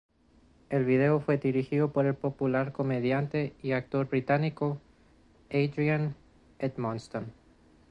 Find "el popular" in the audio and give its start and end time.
2.07-2.71